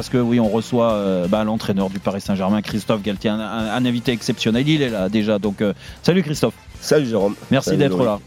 [0.00, 3.70] parce que oui, on reçoit euh, bah, l'entraîneur du Paris Saint-Germain, Christophe Galtier, un, un-
[3.74, 4.66] un invité exceptionnel.
[4.66, 5.38] Il est là déjà.
[5.38, 6.54] Donc, euh, salut Christophe.
[6.80, 7.34] Salut Jérôme.
[7.50, 8.18] Merci d'être là.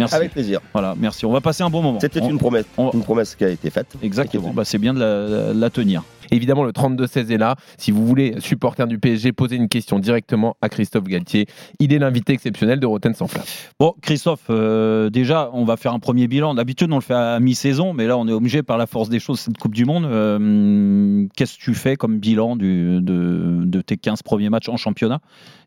[0.00, 0.14] Merci.
[0.16, 0.60] Avec plaisir.
[0.72, 1.24] Voilà, merci.
[1.26, 2.00] On va passer un bon moment.
[2.00, 3.94] C'était une promesse, on- une promesse qui a été faite.
[4.02, 4.52] Exactement.
[4.52, 6.02] Bah, c'est bien de la, la tenir.
[6.32, 7.56] Évidemment, le 32-16 est là.
[7.76, 11.46] Si vous voulez, supporter du PSG, posez une question directement à Christophe Galtier.
[11.80, 13.44] Il est l'invité exceptionnel de Roten sans flamme.
[13.80, 16.54] Bon, Christophe, euh, déjà, on va faire un premier bilan.
[16.54, 19.18] D'habitude, on le fait à mi-saison, mais là, on est obligé par la force des
[19.18, 20.04] choses, cette Coupe du Monde.
[20.04, 24.76] Euh, Qu'est-ce que tu fais comme bilan du- de, de tes 15 premiers matchs en
[24.76, 25.20] championnat?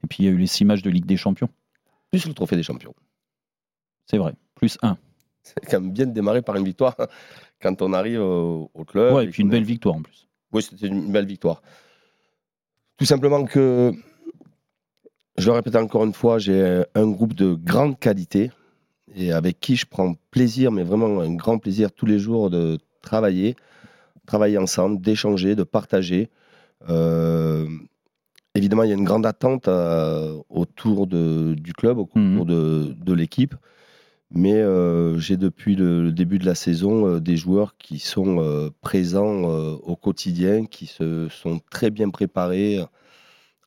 [0.04, 1.50] Et puis, il y a eu les 6 matchs de Ligue des Champions.
[2.12, 2.94] Plus le trophée des champions.
[4.06, 4.98] C'est vrai, plus 1.
[5.44, 6.96] C'est quand même bien de démarrer par une victoire
[7.62, 9.14] quand on arrive au, au club.
[9.14, 10.28] Ouais, et puis une belle victoire en plus.
[10.54, 11.62] Oui, c'était une belle victoire.
[12.98, 13.92] Tout simplement que,
[15.38, 18.52] je le répète encore une fois, j'ai un groupe de grande qualité
[19.16, 22.78] et avec qui je prends plaisir, mais vraiment un grand plaisir tous les jours de
[23.02, 23.56] travailler,
[24.26, 26.30] travailler ensemble, d'échanger, de partager.
[26.90, 27.68] Euh,
[28.56, 32.46] évidemment, il y a une grande attente euh, autour de- du club, autour Mhm.
[32.46, 33.56] de, de l'équipe.
[34.36, 38.72] Mais euh, j'ai depuis le, début de la saison euh, des joueurs qui sont euh,
[38.82, 42.84] présents au quotidien, qui se sont très bien préparés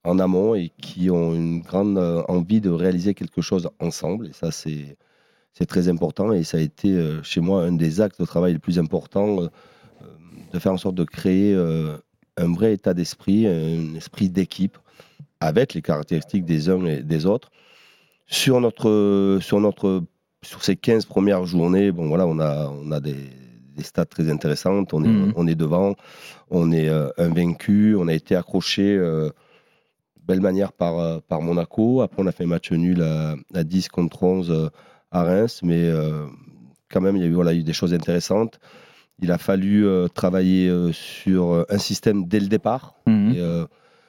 [0.03, 4.28] en amont et qui ont une grande envie de réaliser quelque chose ensemble.
[4.28, 4.97] Et ça, c'est
[5.53, 6.33] c'est très important.
[6.33, 9.48] Et ça a été chez moi un des actes de travail les plus importants,
[10.53, 11.55] de faire en sorte de créer
[12.36, 14.77] un vrai état d'esprit, un esprit d'équipe,
[15.41, 17.51] avec les caractéristiques des uns et des autres.
[18.27, 20.03] Sur notre, sur notre
[20.47, 23.14] sur ces 15 premières journées, bon voilà, on a, on a des,
[23.77, 24.94] des stats très intéressantes.
[24.94, 25.33] On est, Mhm.
[25.36, 25.94] on est devant,
[26.50, 29.30] on est euh, invaincu, on a été accroché euh,
[30.27, 32.00] belle manière par, euh, par Monaco.
[32.02, 34.69] Après, on a fait un match nul à, à 10 contre 11 euh,
[35.11, 36.27] à Reims, mais euh,
[36.91, 38.58] quand même, il y a eu, voilà, il y a eu des choses intéressantes.
[39.19, 42.97] Il a fallu travailler sur un système dès le départ.
[43.06, 43.33] Mhm.
[43.34, 43.64] Et,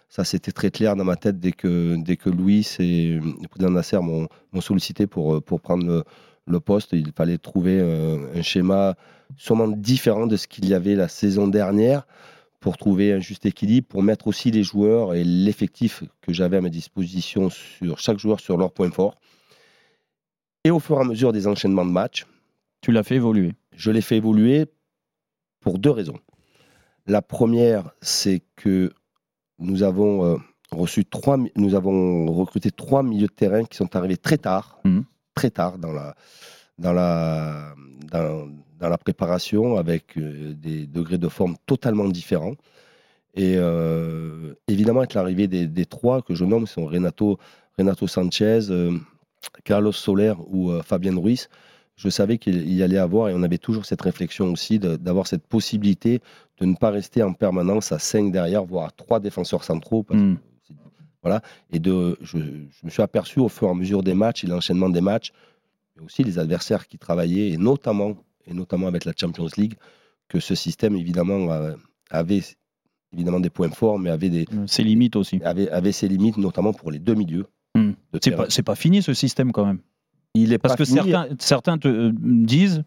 [0.09, 3.71] ça, c'était très clair dans ma tête dès que, dès que Louis et le président
[3.71, 4.27] Nasser m'ont
[4.61, 6.03] sollicité pour, euh, pour prendre le,
[6.47, 6.93] le poste.
[6.93, 8.95] Il fallait trouver euh, un schéma
[9.35, 12.07] sûrement différent de ce qu'il y avait la saison dernière
[12.59, 16.61] pour trouver un juste équilibre, pour mettre aussi les joueurs et l'effectif que j'avais à
[16.61, 19.15] ma disposition sur chaque joueur sur leurs points forts.
[20.63, 22.25] Et au fur et à mesure des enchaînements de matchs,
[22.81, 23.53] Tu l'as fait évoluer.
[23.75, 24.65] je l'ai fait évoluer
[25.59, 26.19] pour deux raisons.
[27.05, 28.91] La première, c'est que
[29.59, 30.37] nous avons euh,
[30.71, 35.03] reçu trois, nous avons recruté trois milieux de terrain qui sont arrivés très tard, Mhm.
[35.33, 36.15] très tard dans la,
[36.77, 37.73] dans la,
[38.11, 38.47] dans,
[38.79, 42.55] dans la préparation, avec euh, des degrés de forme totalement différents.
[43.35, 47.37] Et euh, évidemment, avec l'arrivée des, des trois que je nomme, sont Renato,
[47.77, 48.97] Renato Sanchez, euh,
[49.63, 51.49] Carlos Soler ou euh, Fabien Ruiz,
[51.95, 55.45] je savais qu'il y allait avoir, et on avait toujours cette réflexion aussi, d'avoir cette
[55.47, 56.21] possibilité
[56.59, 60.03] de ne pas rester en permanence à 5 derrière, voire à 3 défenseurs centraux.
[60.03, 60.35] parce que
[60.67, 60.73] c'est-
[61.21, 61.41] voilà.
[61.71, 64.47] Et de, je, je me suis aperçu au fur et à mesure des matchs et
[64.47, 65.31] l'enchaînement des matchs,
[65.95, 69.75] mais aussi les adversaires qui travaillaient, et notamment, et notamment avec la Champions League,
[70.27, 71.73] que ce système, évidemment, euh,
[72.09, 72.41] avait
[73.13, 75.41] évidemment des points forts, mais avait, des, C'est limite aussi.
[75.43, 77.45] avait, avait ses limites, notamment pour les deux milieux.
[77.75, 77.93] Mhm.
[78.13, 79.79] de C'est pas, c'est pas fini ce système quand même.
[80.33, 80.97] Il est Parce pas que fini.
[81.11, 82.83] certains, certains te euh, disent,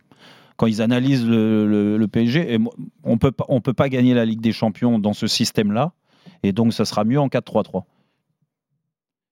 [0.60, 2.58] quand ils analysent le, PSG,
[3.02, 5.92] on peut pas, peut pas gagner la Ligue des Champions dans ce système-là,
[6.42, 7.84] et donc ça sera mieux en 4-3-3.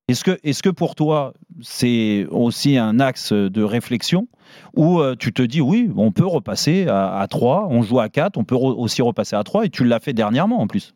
[0.08, 4.26] Est-ce que, pour toi, c'est aussi un axe de réflexion
[4.74, 8.08] où euh, tu te dis, oui, on peut repasser à, à 3, on joue à
[8.08, 10.94] 4, on peut aussi repasser à 3, et tu l'as fait dernièrement en plus?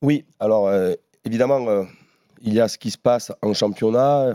[0.00, 0.92] Oui, alors euh,
[1.24, 1.82] évidemment, euh,
[2.40, 4.34] il y a ce qui se passe en championnat,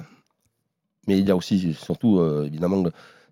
[1.08, 2.84] mais il y a aussi, surtout, évidemment,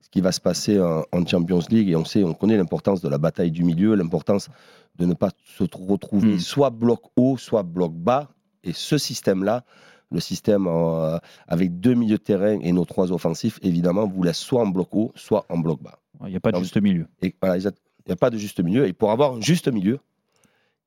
[0.07, 1.89] ce qui va se passer en, en Champions League.
[1.89, 4.47] Et on sait, on connaît l'importance de la bataille du milieu, l'importance
[4.95, 6.39] de ne pas se retrouver Mm.
[6.39, 8.29] soit bloc haut, soit bloc bas.
[8.63, 9.65] Et ce système-là,
[10.09, 14.37] le système euh, avec deux milieux de terrain et nos trois offensifs, évidemment, vous laisse
[14.37, 15.99] soit en bloc haut, soit en bloc bas.
[16.23, 17.05] Il n'y a pas de Donc, juste milieu.
[17.21, 18.87] Et voilà, exact- il n'y a pas de juste milieu.
[18.87, 19.99] Et pour avoir un juste milieu,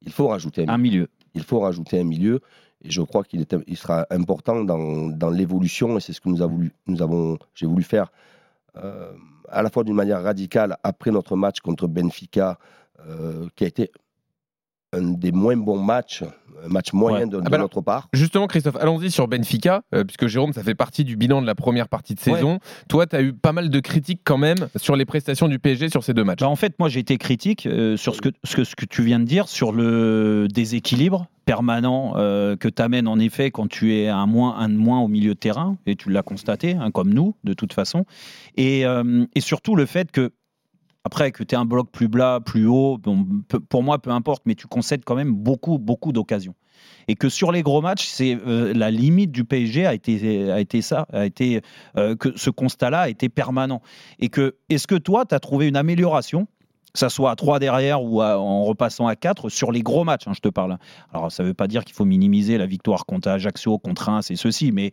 [0.01, 1.09] il faut rajouter un milieu Un milieu.
[1.35, 2.41] il faut rajouter un milieu.
[2.83, 5.99] Et je crois qu'il il sera important dans, dans l'évolution.
[5.99, 8.11] Et c'est ce que nous, a voulu, nous avons, j'ai voulu faire
[8.75, 12.59] à la fois d'une manière radicale après notre match contre Benfica,
[13.07, 13.91] euh, qui a été
[14.93, 16.25] un des moins bons matchs,
[16.69, 17.27] match moyen Ouais.
[17.27, 18.09] de, Ah bah notre part.
[18.13, 21.55] Justement, Christophe, allons-y sur Benfica, euh, puisque Jérôme, ça fait partie du bilan de la
[21.55, 22.35] première partie de Ouais.
[22.35, 22.59] saison.
[22.89, 25.89] Toi, tu as eu pas mal de critiques quand même sur les prestations du PSG
[25.89, 26.41] sur ces deux matchs.
[26.41, 28.85] Bah, en fait, moi, j'ai été critique euh, sur ce que, ce, que, ce que
[28.85, 33.67] tu viens de dire, sur le déséquilibre permanent euh, que tu amènes en effet quand
[33.67, 36.75] tu es un, moins, un de moins au milieu de terrain, et tu l'as constaté,
[36.75, 38.05] hein, comme nous, de toute façon.
[38.57, 40.31] Et, euh, et surtout le fait que
[41.05, 42.99] après que tu aies un bloc plus bas, plus haut,
[43.69, 46.55] pour moi, peu importe, mais tu concèdes quand même beaucoup, beaucoup d'occasions.
[47.09, 50.83] Et que sur les gros matchs, euh, la limite du PSG a été, a été
[50.83, 51.61] ça, a été
[51.97, 53.83] euh, que ce constat-là a été permanent.
[54.19, 56.47] Et que est-ce que toi, tu as trouvé une amélioration
[56.93, 60.27] que ça soit à 3 derrière ou en repassant à 4 sur les gros matchs,
[60.27, 60.77] hein, je te parle.
[61.13, 64.31] Alors ça ne veut pas dire qu'il faut minimiser la victoire contre Ajaccio, contre Reims
[64.33, 64.93] et ceci, mais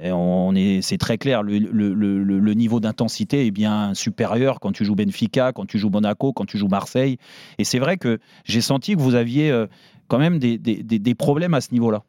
[0.00, 3.94] et on est, c'est très clair, le, le- le- le- le niveau d'intensité est bien
[3.94, 7.16] supérieur quand tu joues Benfica, quand tu joues Monaco, quand tu joues Marseille.
[7.58, 9.66] Et c'est vrai que j'ai senti que vous aviez euh,
[10.08, 12.02] quand même des, des- des- des problèmes à ce niveau-là.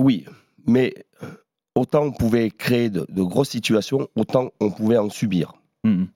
[0.00, 0.24] Oui,
[0.66, 1.26] mais euh,
[1.74, 5.54] autant on pouvait créer de, de grosses situations, autant on pouvait en subir.
[5.84, 6.08] Mhm.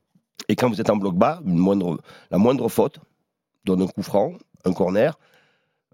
[0.49, 2.01] Et quand vous êtes en bloc bas, une moindre,
[2.31, 2.99] la moindre faute
[3.65, 5.19] donne un coup franc, un corner.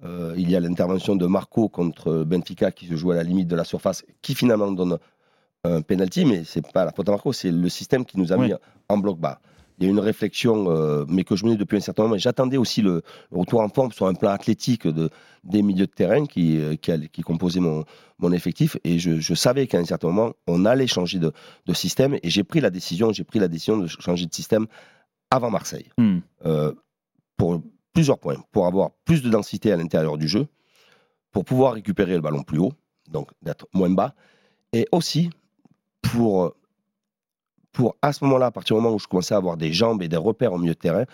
[0.04, 3.48] Euh, il y a l'intervention de Marco contre Benfica qui se joue à la limite
[3.48, 4.98] de la surface, qui finalement donne
[5.64, 8.36] un penalty, mais c'est pas la faute à Marco, c'est le système qui nous a
[8.36, 8.48] Oui.
[8.48, 8.54] mis
[8.88, 9.40] en bloc bas.
[9.80, 12.16] Il y a une réflexion, euh, mais que je menais depuis un certain moment.
[12.18, 15.08] J'attendais aussi le, le retour en forme sur un plan athlétique de,
[15.44, 17.84] des milieux de terrain qui, euh, qui, composaient mon,
[18.18, 18.76] mon effectif.
[18.82, 21.32] Et je, je savais qu'à un certain moment, on allait changer de,
[21.66, 22.14] de système.
[22.24, 24.66] Et j'ai pris la décision, j'ai pris la décision de changer de système
[25.30, 25.90] avant Marseille.
[26.44, 26.72] Euh,
[27.36, 27.62] pour
[27.92, 28.36] plusieurs points.
[28.52, 30.46] Pour avoir plus de densité à l'intérieur du jeu,
[31.32, 32.72] pour pouvoir récupérer le ballon plus haut,
[33.10, 34.14] donc d'être moins bas,
[34.72, 35.30] et aussi
[36.02, 36.54] pour,
[37.72, 40.02] pour à ce moment-là, à partir du moment où je commençais à avoir des jambes
[40.02, 41.04] et des repères au milieu de terrain,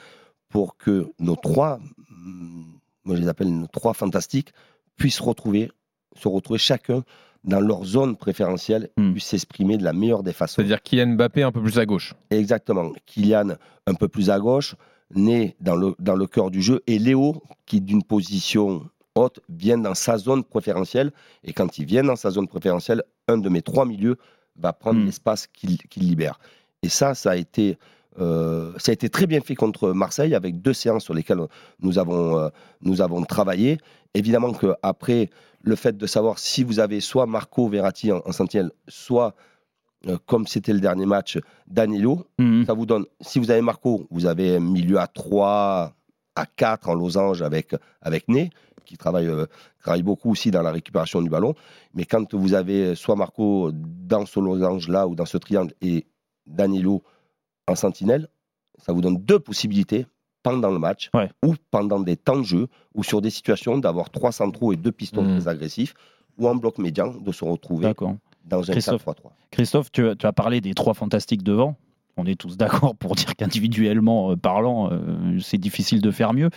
[0.49, 1.79] pour que nos trois,
[2.11, 4.53] hum, moi je les appelle nos trois fantastiques,
[4.97, 5.71] puissent retrouver,
[6.17, 7.03] se retrouver chacun
[7.43, 9.13] dans leur zone préférentielle, Hmm.
[9.13, 10.57] puissent s'exprimer de la meilleure des façons.
[10.57, 12.15] C'est-à-dire Kylian Mbappé un peu plus à gauche.
[12.31, 12.93] Exactement.
[13.05, 13.57] Kylian
[13.87, 14.77] un peu plus à gauche,
[15.15, 19.79] né dans le, dans le cœur du jeu, et Léo qui d'une position haute vient
[19.79, 21.13] dans sa zone préférentielle.
[21.45, 24.17] Et quand il vient dans sa zone préférentielle, un de mes trois milieux
[24.57, 25.07] va prendre Mm.
[25.07, 26.39] l'espace qu'il qu'il libère.
[26.83, 27.79] Et ça, ça a été...
[28.19, 31.41] euh, ça a été très bien fait contre Marseille avec deux séances sur lesquelles
[31.81, 32.49] nous avons, euh,
[32.81, 33.79] nous avons travaillé.
[34.15, 35.31] Évidemment qu'après,
[35.63, 39.35] le fait de savoir si vous avez soit Marco Verratti en, en sentinelle, soit,
[40.07, 42.67] euh, comme c'était le dernier match, Danilo, Mhm.
[42.67, 45.95] ça vous donne, si vous avez Marco, vous avez un milieu à 3,
[46.37, 48.51] à 4 en losange avec, avec Né,
[48.85, 49.47] qui travaille, euh,
[49.81, 51.55] travaille beaucoup aussi dans la récupération du ballon.
[51.95, 56.07] Mais quand vous avez soit Marco dans ce losange-là ou dans ce triangle et
[56.47, 57.03] Danilo
[57.67, 58.29] en sentinelle,
[58.79, 60.07] ça vous donne deux possibilités
[60.43, 61.31] pendant le match Ouais.
[61.43, 64.93] ou pendant des temps de jeu ou sur des situations d'avoir trois centraux et deux
[64.93, 65.39] pistons Mm.
[65.41, 65.95] très agressifs
[66.37, 68.17] ou en bloc médian de se retrouver D'accord.
[68.47, 69.05] Dans un Christophe.
[69.05, 69.15] 4-3-3.
[69.51, 71.77] Christophe, tu, as- tu as parlé des trois fantastiques devant.
[72.17, 76.51] On est tous d'accord pour dire qu'individuellement euh, parlant, euh, c'est difficile de faire mieux.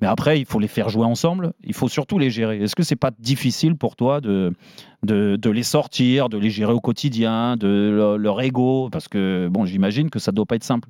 [0.00, 1.52] Mais après, il faut les faire jouer ensemble.
[1.64, 2.62] Il faut surtout les gérer.
[2.62, 4.54] Est-ce que c'est pas difficile pour toi de,
[5.02, 8.88] de, de les sortir, de les gérer au quotidien, de leur, leur ego?
[8.90, 10.88] Parce que bon, j'imagine que ça doit pas être simple.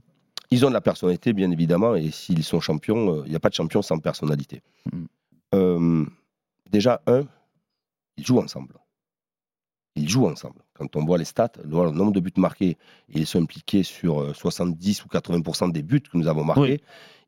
[0.52, 3.40] Ils ont de la personnalité, bien évidemment, et s'ils sont champions, euh, il n'y a
[3.40, 4.62] pas de champion sans personnalité.
[4.92, 5.04] Mm.
[5.56, 6.04] Euh,
[6.70, 7.24] déjà, un,
[8.16, 8.74] ils jouent ensemble.
[9.96, 10.56] Ils jouent ensemble.
[10.75, 12.76] Quand on voit les stats, le nombre de buts marqués,
[13.08, 16.60] ils sont impliqués sur euh, 70 ou 80% des buts que nous avons marqués.
[16.60, 16.81] Oui.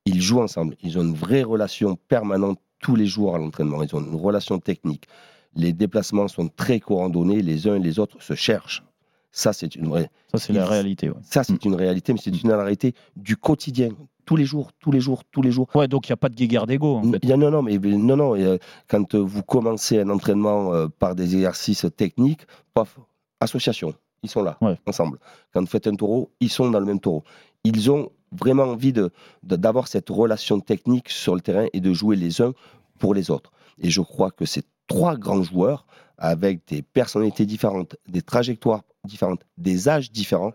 [0.05, 0.76] Ils jouent ensemble.
[0.82, 3.82] Ils ont une vraie relation permanente tous les jours à l'entraînement.
[3.82, 5.06] Ils ont une relation technique.
[5.55, 7.43] Les déplacements sont très coordonnés.
[7.43, 8.85] Les uns et les autres se cherchent.
[9.32, 11.11] Ça, c'est une vraie, Ça, c'est la réalité.
[11.11, 11.17] Ouais.
[11.23, 13.91] ça, c'est une réalité, mais c'est une réalité du quotidien.
[14.29, 15.69] Tous les jours, tous les jours, tous les jours.
[15.75, 16.97] Ouais, donc il n'y a pas de guéguerre d'ego.
[16.97, 17.19] En fait.
[17.23, 18.37] Il y a- non, non, mais non, non.
[18.37, 22.43] euh, quand euh, vous commencez un entraînement euh, par des exercices techniques,
[22.75, 22.99] paf,
[23.41, 24.77] association, ils sont là, Ouais.
[24.87, 25.19] ensemble.
[25.55, 27.25] Quand vous faites un taureau, ils sont dans le même taureau.
[27.65, 29.11] Ils ont vraiment envie de-
[29.43, 32.53] d'avoir cette relation technique sur le terrain et de jouer les uns
[32.99, 33.51] pour les autres.
[33.81, 35.87] Et je crois que ces trois grands joueurs,
[36.19, 40.53] avec des personnalités différentes, des trajectoires différentes, des âges différents,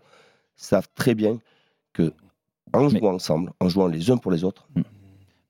[0.54, 1.38] savent très bien
[1.92, 2.12] que
[2.72, 4.66] en Mais- jouant ensemble, en jouant les uns pour les autres,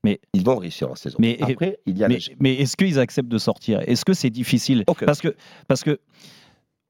[0.03, 1.17] Mais- ils vont réussir leur saison.
[1.19, 2.07] Mais- Après, il y a
[2.39, 3.81] Mais, est-ce qu'ils acceptent de sortir?
[3.87, 4.83] Est-ce que c'est difficile?
[5.05, 5.35] Parce que
[5.67, 5.99] parce que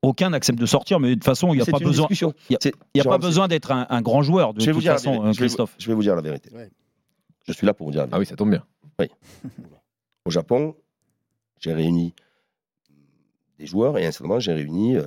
[0.02, 2.08] aucun n'accepte de sortir, mais de toute façon, il n'y a pas besoin.
[2.12, 2.18] il
[2.52, 4.78] y a- n'y a pas besoin d'être un, un grand joueur de Je vais vous
[4.80, 5.28] toute dire la façon, vérité.
[5.30, 5.76] euh, Je vais vous- Christophe.
[5.80, 6.54] Je vais vous dire la vérité.
[6.54, 6.70] Ouais.
[7.48, 8.20] Je suis là pour vous dire la Ah vérité.
[8.20, 8.64] oui, ça tombe bien.
[10.26, 10.76] Au Japon,
[11.60, 12.14] j'ai réuni
[13.60, 15.04] des joueurs et incidemment, j'ai réuni euh,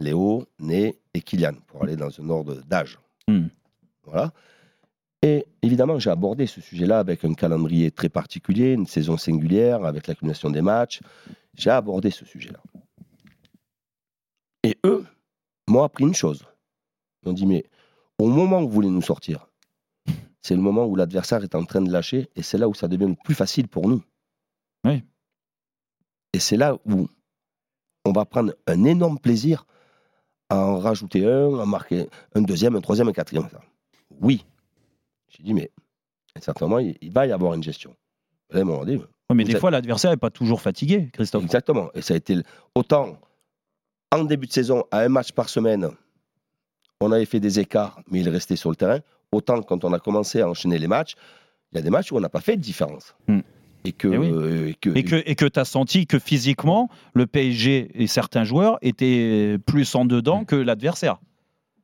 [0.00, 2.98] Léo, Né et Kylian pour aller dans un ordre d'âge.
[3.26, 3.46] Hmm.
[4.10, 4.32] Voilà.
[5.22, 10.06] Et évidemment, j'ai abordé ce sujet-là avec un calendrier très particulier, une saison singulière, avec
[10.06, 11.00] l'accumulation des matchs.
[11.54, 12.60] J'ai abordé ce sujet-là.
[14.62, 15.04] Et eux
[15.66, 16.44] m'ont appris une chose.
[17.22, 17.64] Ils m'ont dit, mais
[18.18, 19.48] au moment où vous voulez nous sortir,
[20.40, 22.88] c'est le moment où l'adversaire est en train de lâcher et c'est là où ça
[22.88, 24.02] devient le plus facile pour nous.
[24.84, 25.02] Oui.
[26.32, 27.08] Et c'est là où
[28.04, 29.66] on va prendre un énorme plaisir
[30.48, 33.48] à en rajouter un, à marquer un deuxième, un troisième, un quatrième.
[34.20, 34.44] Oui.
[35.28, 35.70] J'ai dit, mais
[36.40, 37.94] certainement, il, il va y avoir une gestion.
[38.52, 38.84] À un moment
[39.34, 41.44] mais des êtes- fois, l'adversaire n'est pas toujours fatigué, Christophe.
[41.44, 41.90] Exactement.
[41.94, 42.36] Et ça a été
[42.74, 43.18] autant
[44.10, 45.90] en début de saison, à un match par semaine,
[47.00, 49.00] on avait fait des écarts, mais il restait sur le terrain.
[49.32, 51.14] Autant quand on a commencé à enchaîner les matchs,
[51.72, 53.14] il y a des matchs où on n'a pas fait de différence.
[53.28, 53.40] Hmm.
[53.84, 54.30] Et que, Eh oui.
[54.32, 58.06] euh, et que- Et que et que tu as senti que physiquement, le PSG et
[58.06, 61.18] certains joueurs étaient plus en dedans que l'adversaire.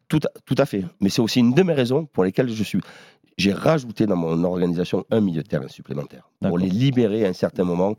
[0.08, 0.84] Tout, à, tout à fait.
[1.00, 2.80] Mais c'est aussi une de mes raisons pour lesquelles je suis.
[3.37, 7.32] J'ai rajouté dans mon organisation un milieu de terrain supplémentaire pour les libérer à un
[7.32, 7.96] certain moment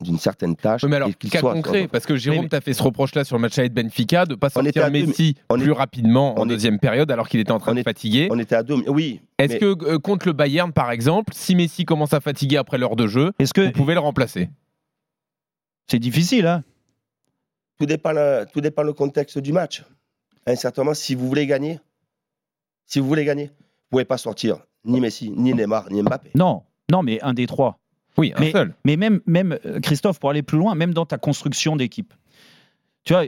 [0.00, 0.84] d'une certaine tâche.
[0.84, 3.42] Mais alors, cas soient- concret, parce que Jérôme mais- t'a fait ce reproche-là sur le
[3.42, 6.42] match avec Benfica de pas On était sortir deux, Messi on plus est- rapidement en
[6.42, 8.28] on est- deuxième période alors qu'il était en train on de est- fatiguer.
[8.30, 8.76] On était à deux.
[8.86, 9.20] Oui.
[9.38, 12.78] Est-ce mais- que euh, contre le Bayern, par exemple, si Messi commence à fatiguer après
[12.78, 14.48] l'heure de jeu, Est-ce que vous pouvez le remplacer?
[15.90, 16.64] C'est difficile hein
[17.78, 19.84] Tout dépend, le, tout dépend le contexte du match.
[20.48, 21.78] À un certain moment, si vous voulez gagner,
[22.86, 26.30] si vous voulez gagner, vous pouvez pas sortir ni Messi, ni Neymar, ni Mbappé.
[26.34, 27.78] Non, non, mais un des trois.
[28.16, 28.74] Oui, un Mais- seul.
[28.86, 32.14] Mais même, même euh, Christophe, pour aller plus loin, même dans ta construction d'équipe.
[33.04, 33.26] Tu vois, euh,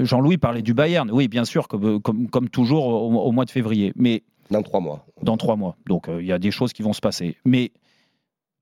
[0.00, 1.10] euh, Jean-Louis parlait du Bayern.
[1.10, 3.92] Oui, bien sûr, comme, comme, comme toujours au, au mois de février.
[3.94, 5.04] Mais Dans trois mois.
[5.22, 5.76] dans trois mois.
[5.86, 7.36] Donc euh, il y a des choses qui vont se passer.
[7.44, 7.70] Mais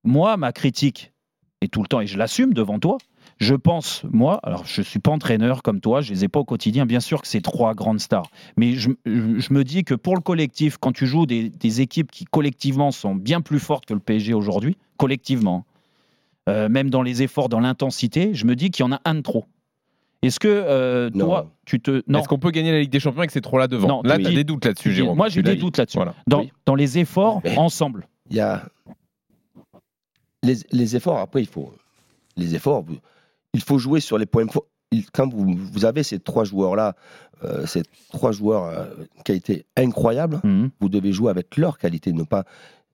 [0.03, 1.13] moi, ma critique,
[1.61, 2.99] et tout le temps, et je l'assume devant toi,
[3.39, 6.29] je pense, moi, alors je ne suis pas entraîneur comme toi, je ne les ai
[6.29, 8.31] pas au quotidien, bien sûr que c'est trois grandes stars.
[8.57, 12.25] Mais je, me dis que pour le collectif, quand tu joues des, des équipes qui
[12.25, 15.65] collectivement sont bien plus fortes que le PSG aujourd'hui, collectivement,
[16.49, 19.15] euh, même dans les efforts, dans l'intensité, je me dis qu'il y en a un
[19.17, 19.45] de trop.
[20.23, 21.25] Est-ce que euh, Non.
[21.27, 22.03] toi, tu te...
[22.17, 23.89] Est-ce qu'on peut gagner la Ligue des Champions avec ces trois-là devant?
[23.89, 25.17] Non, Là, tu tu as des doutes là-dessus, Jérôme.
[25.17, 25.97] moi j'ai des doutes là-dessus.
[25.99, 26.15] Voilà.
[26.29, 26.53] Dans, Oui.
[26.65, 28.07] dans les efforts, Mais- ensemble.
[28.31, 28.63] Il y a
[30.45, 31.19] les, les efforts.
[31.19, 31.73] Après, il faut
[32.37, 32.85] les efforts.
[33.55, 34.67] Il faut jouer sur les points forts.
[35.13, 36.95] Quand vous, vous avez ces trois joueurs-là,
[37.45, 38.87] euh, ces trois joueurs euh,
[39.25, 40.71] qualité incroyable, Mhm.
[40.81, 42.45] vous devez jouer avec leur qualité, ne pas.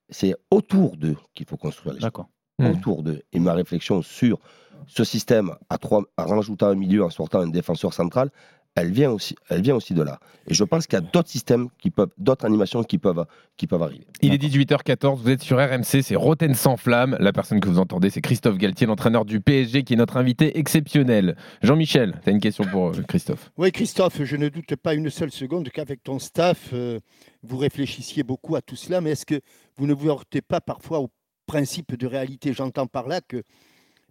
[0.09, 2.05] C'est autour d'eux qu'il faut construire les choses.
[2.07, 2.29] D'accord.
[2.57, 2.71] Mhm.
[2.71, 3.21] Autour d'eux.
[3.33, 4.39] Et ma réflexion sur
[4.87, 8.31] ce système, à trois, en rajoutant un milieu, en sortant un défenseur central,
[8.81, 10.19] elle vient aussi, elle vient aussi de là.
[10.47, 13.25] Et je pense qu'il y a d'autres systèmes qui peuvent, d'autres animations qui peuvent,
[13.57, 14.05] qui peuvent arriver.
[14.21, 17.15] Il est 18h14, vous êtes sur RMC, c'est Roten sans flamme.
[17.19, 20.57] La personne que vous entendez, c'est Christophe Galtier, l'entraîneur du PSG, qui est notre invité
[20.57, 21.35] exceptionnel.
[21.61, 23.51] Jean-Michel, tu as une question pour euh, Christophe?
[23.57, 26.99] Oui, Christophe, je ne doute pas une seule seconde qu'avec ton staff, euh,
[27.43, 29.39] vous réfléchissiez beaucoup à tout cela, mais est-ce que
[29.77, 31.09] vous ne vous heurtez pas parfois au
[31.45, 32.53] principe de réalité?
[32.53, 33.43] J'entends par là que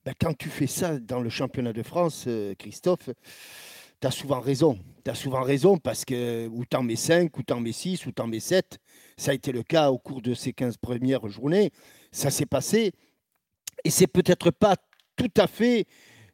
[0.05, 3.11] ben, quand tu fais ça dans le championnat de France, euh, Christophe,
[4.01, 4.79] tu as souvent raison.
[5.05, 8.13] Tu as souvent raison parce que ou t'en mets 5, ou t'en mets 6, ou
[8.13, 8.79] t'en mets 7.
[9.17, 11.71] Ça a été le cas au cours de ces 15 premières journées.
[12.13, 12.93] Ça s'est passé.
[13.85, 14.77] Et c'est peut-être pas
[15.17, 15.87] tout à fait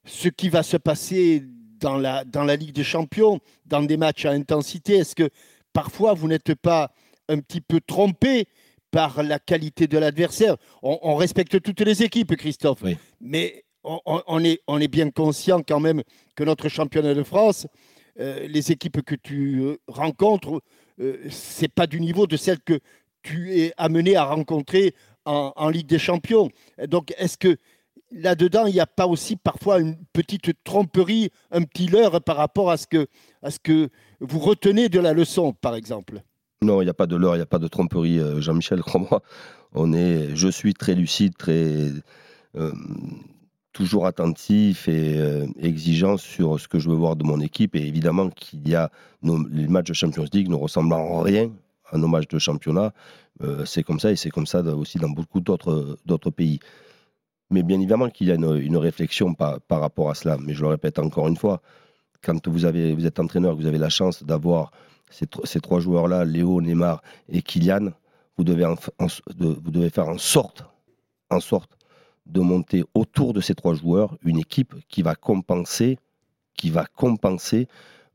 [0.05, 1.43] ce qui va se passer
[1.81, 4.97] dans la, dans la Ligue des Champions, dans des matchs à intensité.
[4.99, 5.29] Est-ce que
[5.73, 6.93] parfois vous n'êtes pas
[7.29, 8.47] un petit peu trompé
[8.91, 10.57] par la qualité de l'adversaire?
[10.83, 12.97] On, on respecte toutes les équipes, Christophe, Oui.
[13.21, 14.41] mais on,
[14.81, 16.03] est, bien conscient quand même
[16.35, 17.67] que notre championnat de France,
[18.19, 20.63] euh, les équipes que tu euh, rencontres,
[21.01, 22.81] euh, c'est pas du niveau de celles que
[23.23, 26.51] tu es amené à rencontrer en, Ligue des Champions.
[26.87, 27.57] Donc, est-ce que
[28.13, 32.71] là-dedans, il n'y a pas aussi parfois une petite tromperie, un petit leurre par rapport
[32.71, 33.89] à ce que,
[34.21, 36.23] vous retenez de la leçon, par exemple?
[36.61, 38.81] Non, il n'y a pas de leurre, il n'y a pas de tromperie, euh, Jean-Michel,
[38.83, 39.23] crois-moi.
[39.73, 41.89] On est, je suis très lucide, très
[43.75, 47.75] toujours attentif et euh, exigeant sur ce que je veux voir de mon équipe.
[47.77, 48.91] Et évidemment qu'il y a
[49.21, 51.51] nos- les matchs de Champions League ne ressemblent en rien
[51.91, 52.95] à nos matchs de championnat.
[53.43, 56.61] Euh, c'est comme ça et c'est comme ça aussi dans beaucoup d'autres pays.
[57.51, 60.39] Mais bien évidemment qu'il y a une, réflexion par, par rapport à cela.
[60.41, 61.61] Mais je le répète encore une fois,
[62.23, 64.71] quand vous, avez, vous êtes entraîneur, vous avez la chance d'avoir
[65.11, 67.91] ces, tro- ces trois joueurs-là, Léo, Neymar et Kylian,
[68.39, 68.67] vous devez,
[69.39, 70.65] vous devez faire en sorte,
[71.29, 71.77] en sorte
[72.27, 75.99] de monter autour de ces trois joueurs une équipe qui va compenser,
[76.57, 77.69] qui va compenser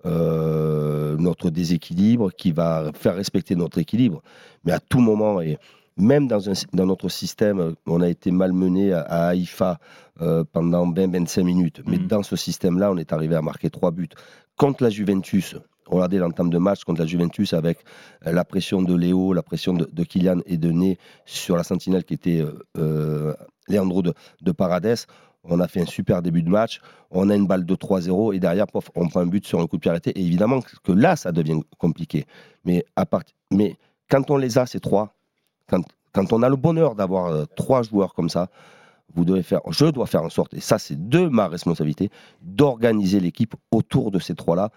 [0.06, 4.22] euh, notre déséquilibre, qui va faire respecter notre équilibre.
[4.64, 5.58] Mais à tout moment, et
[5.98, 9.80] même dans, un- dans notre système, on a été malmené à, à Haïfa
[10.22, 11.82] euh, pendant 20-25 minutes.
[11.86, 12.08] Mais Mhm.
[12.08, 14.10] dans ce système-là, on est arrivé à marquer trois buts.
[14.58, 15.56] Contre la Juventus,
[15.90, 17.80] regardez l'entame de match contre la Juventus avec
[18.26, 22.04] euh, la pression de Léo, la pression de, Kylian et de Né sur la sentinelle
[22.04, 23.34] qui était euh, euh,
[23.68, 25.06] Leandro de, de Paradès.
[25.44, 26.82] On a fait un super début de match.
[27.12, 29.68] On a une balle de 3-0 et derrière, pof, on prend un but sur un
[29.68, 30.12] coup de pied arrêté.
[30.12, 32.26] Et évidemment que là, ça devient compliqué.
[32.66, 32.86] Mais,
[34.10, 35.16] quand on les a, ces trois,
[35.68, 38.50] quand, on a le bonheur d'avoir trois joueurs comme ça,
[39.16, 42.10] vous devez faire, je dois faire en sorte, et ça c'est de ma responsabilité,
[42.42, 44.70] d'organiser l'équipe autour de ces trois-là.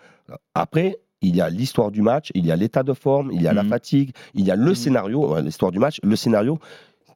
[0.55, 3.47] Après, il y a l'histoire du match, il y a l'état de forme, il y
[3.49, 3.69] a la Mhm.
[3.69, 4.75] fatigue, il y a le Mhm.
[4.75, 6.59] scénario, ouais, l'histoire du match, le scénario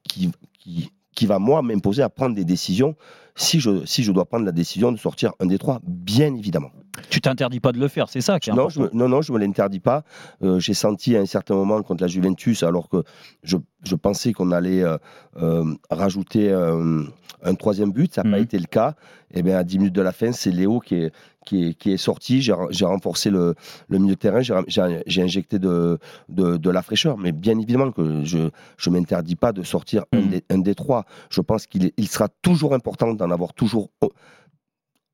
[0.07, 2.95] qui, qui, qui va, moi, m'imposer à prendre des décisions
[3.35, 6.69] si je, si je dois prendre la décision de sortir un des trois, bien évidemment.
[7.09, 9.21] Tu t'interdis pas de le faire, c'est ça qui est Non, je me, non, non,
[9.21, 10.03] je me l'interdis pas.
[10.43, 13.03] Euh, J'ai senti à un certain moment contre la Juventus, alors que
[13.43, 14.97] je, je pensais qu'on allait euh,
[15.41, 18.43] euh, rajouter un, troisième but, ça n'a pas Mhm.
[18.43, 18.95] été le cas.
[19.33, 21.11] Et bien à 10 minutes de la fin, c'est Léo qui est,
[21.45, 22.41] qui est, qui est sorti.
[22.41, 23.55] J'ai renforcé le,
[23.89, 25.97] le milieu de terrain, j'ai- injecté de,
[26.29, 27.17] de, de la fraîcheur.
[27.17, 30.29] Mais bien évidemment que je ne m'interdis pas de sortir un, Mhm.
[30.29, 31.05] des, un des trois.
[31.29, 33.89] Je pense qu'il il sera toujours important d'en avoir toujours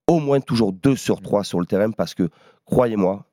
[0.07, 2.29] au, moins toujours deux sur trois sur le terrain parce que,
[2.65, 3.25] croyez-moi,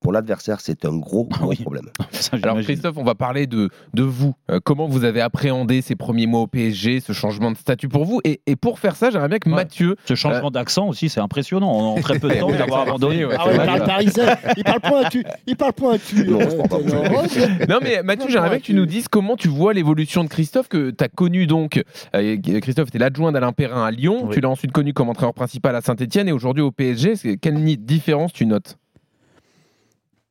[0.00, 1.56] pour l'adversaire, c'est un gros, Ah gros oui.
[1.56, 1.86] problème.
[2.12, 2.60] Ça, Alors.
[2.60, 4.34] Christophe, on va parler de, de vous.
[4.50, 8.04] Euh, comment vous avez appréhendé ces premiers mois au PSG, ce changement de statut pour
[8.04, 8.20] vous?
[8.24, 9.54] Et, et pour faire ça, j'aimerais bien que Ouais.
[9.56, 9.96] Mathieu...
[10.04, 11.70] Ce changement d'accent aussi, c'est impressionnant.
[11.70, 13.24] En très peu de temps, d'avoir abandonné.
[13.24, 13.34] ouais.
[13.38, 16.24] Ah ouais, il parle parisien, il parle pointu, il parle pointu.
[16.28, 20.24] Non, euh, non, mais Mathieu, j'aimerais bien que tu nous dises comment tu vois l'évolution
[20.24, 21.82] de Christophe que tu as connu donc.
[22.14, 24.34] euh, Christophe était l'adjoint d'Alain Perrin à Lyon, Oui.
[24.34, 27.38] tu l'as ensuite connu comme entraîneur principal à Saint-Etienne et aujourd'hui au PSG.
[27.38, 28.76] Quelle différence tu notes?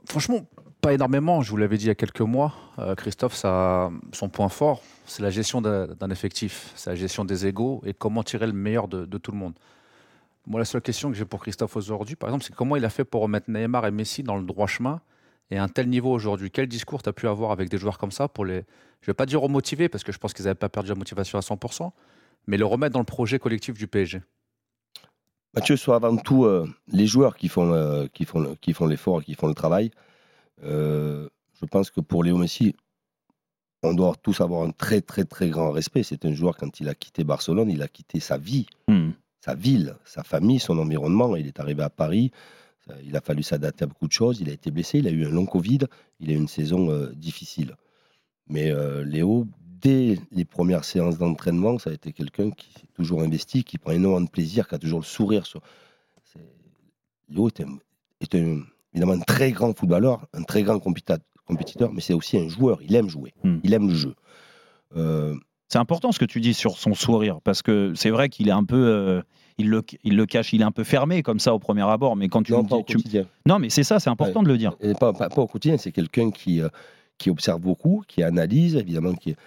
[0.08, 0.48] Franchement,
[0.82, 1.42] pas énormément.
[1.42, 2.54] Je vous l'avais dit il y a quelques mois.
[2.78, 7.82] Euh, Christophe, son point fort, c'est la gestion d'un effectif, c'est la gestion des égaux
[7.86, 9.54] et comment tirer le meilleur de, tout le monde.
[10.46, 12.90] Moi, la seule question que j'ai pour Christophe aujourd'hui, par exemple, c'est comment il a
[12.90, 15.02] fait pour remettre Neymar et Messi dans le droit chemin
[15.50, 16.52] et à un tel niveau aujourd'hui?
[16.52, 18.64] Quel discours tu as pu avoir avec des joueurs comme ça pour les,
[19.02, 21.40] je vais pas dire remotiver parce que je pense qu'ils n'avaient pas perdu la motivation
[21.40, 21.90] à 100%,
[22.46, 24.22] mais le remettre dans le projet collectif du PSG.
[25.56, 29.24] Mathieu, soit avant tout euh, les joueurs qui font, euh, qui font, qui font l'effort,
[29.24, 29.90] qui font le travail.
[30.64, 32.76] Euh, je pense que pour Léo Messi,
[33.82, 36.04] on doit tous avoir un très très très grand respect.
[36.04, 39.12] C'est un joueur quand il a quitté Barcelone, il a quitté sa vie, Hmm.
[39.40, 41.36] sa ville, sa famille, son environnement.
[41.36, 42.32] Il est arrivé à Paris.
[43.04, 44.42] Il a fallu s'adapter à beaucoup de choses.
[44.42, 45.00] Il a été blessé.
[45.00, 45.80] Il a eu un long Covid.
[46.20, 47.76] Il a eu une saison difficile.
[48.48, 48.72] Mais
[49.04, 49.48] Léo,
[49.86, 53.92] dès les premières séances d'entraînement, ça a été quelqu'un qui s'est toujours investi, qui prend
[53.92, 55.46] énormément de plaisir, qui a toujours le sourire.
[55.46, 55.62] Sur...
[56.24, 56.40] c'est-
[57.30, 57.78] Léo est, un-
[58.22, 58.62] est un-
[58.94, 62.80] évidemment un très grand footballeur, un très grand compétiteur, mais c'est aussi un joueur.
[62.82, 63.34] Il aime jouer.
[63.44, 63.58] Hmm.
[63.64, 64.16] Il aime le jeu.
[64.96, 65.36] Euh,
[65.68, 68.52] C'est important ce que tu dis sur son sourire, parce que c'est vrai qu'il est
[68.62, 68.84] un peu.
[68.88, 69.22] euh,
[69.58, 72.16] il, le, il le cache, il est un peu fermé comme ça au premier abord,
[72.16, 73.26] mais quand tu non, pas dis- au tu- quotidien.
[73.46, 74.74] Non, mais c'est ça, c'est important de le dire.
[74.82, 76.70] Et pas, pas- pas au quotidien, c'est quelqu'un qui, euh,
[77.18, 79.38] qui observe beaucoup, qui analyse, évidemment, qui est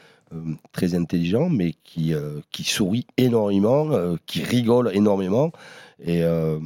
[0.72, 5.52] très intelligent, mais qui, euh, qui sourit énormément, euh, qui rigole énormément.
[6.00, 6.58] Et euh,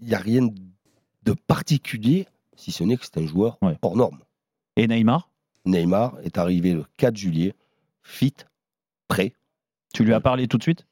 [0.00, 0.48] il n'y a rien
[1.22, 3.76] de particulier, si ce n'est que c'est un joueur Ouais.
[3.82, 4.18] hors norme.
[4.76, 5.30] Et Neymar,
[5.64, 7.54] Neymar est arrivé le 4 juillet,
[8.02, 8.34] fit,
[9.08, 9.32] prêt.
[9.94, 10.86] tu lui as parlé tout de suite?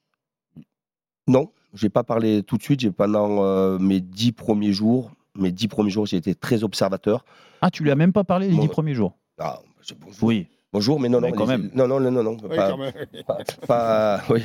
[1.29, 2.81] Non, j'ai pas parlé tout de suite.
[2.81, 7.25] J'ai pendant euh, mes dix premiers jours, mes dix premiers jours, j'ai été très observateur.
[7.61, 9.17] Ah, tu lui as même pas parlé les dix premiers jours?
[9.39, 10.25] Ah, je- bonjour.
[10.25, 10.47] Oui.
[10.73, 11.71] Bonjour, mais non, non, Mais quand les- même.
[11.75, 12.93] non, non, non, non, non, Oui, pas, quand même.
[13.27, 14.41] pas, pas- oui,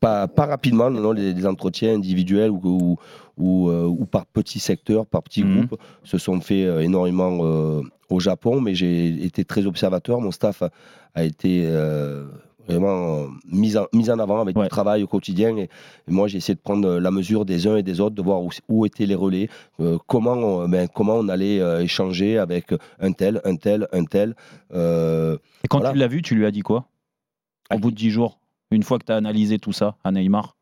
[0.00, 2.96] pas, pas rapidement, non, non, les, les entretiens individuels ou, ou,
[3.36, 5.66] ou, euh, ou par petits secteurs, par petits Mhm.
[5.66, 10.20] groupes, se sont faits euh, énormément euh, au Japon, mais j'ai été très observateur.
[10.20, 10.70] Mon staff a,
[11.14, 12.24] a été euh,
[12.68, 14.64] vraiment euh, mis, en, mis en avant avec Ouais.
[14.64, 15.56] du travail au quotidien.
[15.56, 15.70] Et, et
[16.08, 18.50] moi, j'ai essayé de prendre la mesure des uns et des autres, de voir où,
[18.68, 19.48] où étaient les relais,
[19.80, 24.04] euh, comment, on, ben, comment on allait euh, échanger avec un tel, un tel, un
[24.04, 24.34] tel.
[24.72, 25.92] Euh, Et quand Voilà.
[25.92, 26.86] tu l'as vu, tu lui as dit quoi?
[27.70, 28.38] Au À bout de dix jours,
[28.70, 30.54] une fois que tu as analysé tout ça à Neymar?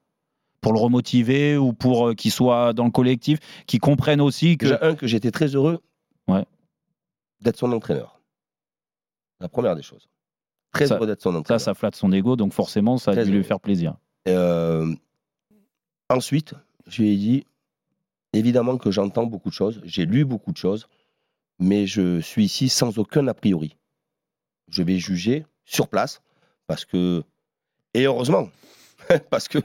[0.62, 4.64] Pour le remotiver ou pour euh, qu'il soit dans le collectif, qu'il comprenne aussi que.
[4.66, 5.79] Déjà, un, que j'étais très heureux
[6.27, 6.45] Ouais.
[7.40, 8.21] d'être son entraîneur.
[9.40, 10.09] La première des choses.
[10.76, 11.60] Très Ça- heureux d'être son Ça, entraîneur.
[11.60, 13.94] ça flatte son ego, donc forcément, ça a Très dû lui faire plaisir.
[14.28, 14.94] Euh,
[16.10, 16.54] ensuite,
[16.86, 17.46] je lui ai dit,
[18.32, 20.88] évidemment que j'entends beaucoup de choses, j'ai lu beaucoup de choses,
[21.58, 23.76] mais je suis ici sans aucun a priori.
[24.68, 26.20] Je vais juger sur place,
[26.66, 27.22] parce que,
[27.94, 28.48] et heureusement,
[29.30, 29.58] parce que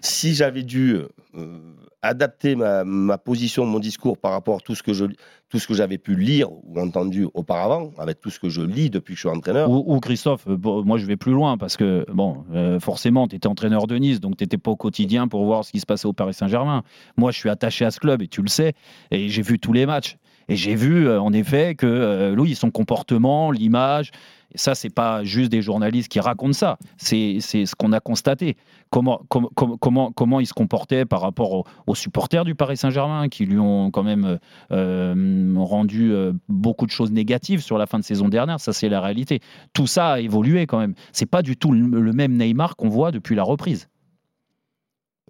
[0.00, 0.96] si j'avais dû
[1.34, 5.06] euh, adapter ma, ma position, mon discours par rapport à tout ce que je,
[5.48, 8.90] tout ce que j'avais pu lire ou entendu auparavant, avec tout ce que je lis
[8.90, 12.44] depuis que je suis entraîneur, Ou, Christophe, moi je vais plus loin parce que, bon,
[12.52, 15.64] euh, forcément, tu étais entraîneur de Nice, donc tu n'étais pas au quotidien pour voir
[15.64, 16.82] ce qui se passait au Paris Saint-Germain.
[17.16, 18.74] Moi, je suis attaché à ce club et tu le sais,
[19.10, 20.16] et j'ai vu tous les matchs.
[20.48, 24.10] Et j'ai vu, euh, en effet, que euh, Louis, son comportement, l'image,
[24.54, 28.56] ça, c'est pas juste des journalistes qui racontent ça, c'est ce qu'on a constaté.
[28.90, 33.28] Comment, com- com- comment, comment il se comportait par rapport aux, supporters du Paris Saint-Germain
[33.28, 34.38] qui lui ont quand même
[34.70, 38.88] euh, rendu euh, beaucoup de choses négatives sur la fin de saison dernière, ça c'est
[38.88, 39.40] la réalité
[39.72, 40.94] tout ça a évolué quand même.
[41.12, 43.88] C'est pas du tout le même Neymar qu'on voit depuis la reprise.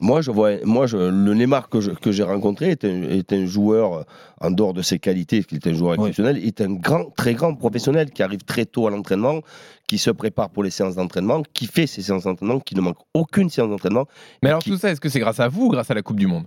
[0.01, 1.81] Moi, je vois, moi je, le Neymar que,
[2.11, 4.03] j'ai rencontré est un, est un joueur, euh,
[4.41, 6.09] en dehors de ses qualités, qui est un joueur Oui.
[6.09, 9.41] exceptionnel, est un grand, très grand professionnel qui arrive très tôt à l'entraînement,
[9.87, 12.99] qui se prépare pour les séances d'entraînement, qui fait ses séances d'entraînement, qui ne manque
[13.15, 14.07] aucune séance d'entraînement.
[14.43, 16.03] Mais alors Qui- tout ça, est-ce que c'est grâce à vous ou grâce à la
[16.03, 16.47] Coupe du Monde?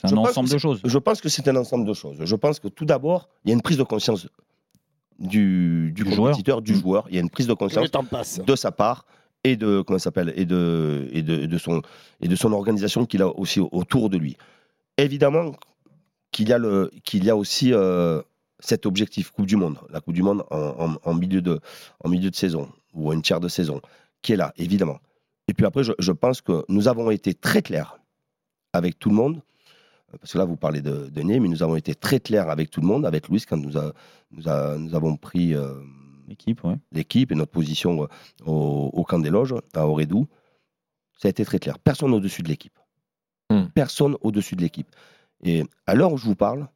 [0.00, 0.80] C'est un ensemble de choses.
[0.84, 2.18] Je pense que c'est un ensemble de choses.
[2.20, 4.28] Je pense que tout d'abord, il y a une prise de conscience
[5.18, 6.30] du, du Du joueur.
[6.30, 6.80] compétiteur, du Mm.
[6.80, 7.06] joueur.
[7.08, 7.90] Il y a une prise de conscience
[8.46, 9.06] de sa part
[9.44, 11.82] et de comment s'appelle et de et de, de son
[12.20, 14.36] et de son organisation qu'il a aussi autour de lui.
[14.96, 15.52] Évidemment
[16.32, 18.20] qu'il y a le qu'il y a aussi euh,
[18.60, 21.60] cet objectif Coupe du Monde, la Coupe du Monde en, milieu de
[22.04, 23.80] en milieu de saison ou une tiers de saison
[24.22, 24.98] qui est là évidemment.
[25.46, 27.98] Et puis après je, pense que nous avons été très clairs
[28.72, 29.40] avec tout le monde
[30.20, 32.70] parce que là vous parlez de, de Ney, mais nous avons été très clairs avec
[32.70, 33.92] tout le monde avec Louis quand nous a,
[34.32, 35.74] nous, a- nous avons pris euh,
[36.28, 36.76] L'équipe, ouais.
[36.92, 38.06] l'équipe et notre position euh,
[38.44, 40.28] au, au camp des loges, à Aurédou,
[41.18, 41.78] ça a été très clair.
[41.78, 42.78] Personne au-dessus de l'équipe.
[43.50, 43.64] Hmm.
[43.74, 44.88] Personne au-dessus de l'équipe.
[45.42, 46.68] Et à l'heure où je vous parle,